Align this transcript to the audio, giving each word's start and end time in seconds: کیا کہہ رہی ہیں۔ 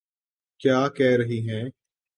کیا 0.61 0.87
کہہ 0.87 1.17
رہی 1.17 1.39
ہیں۔ 1.49 1.65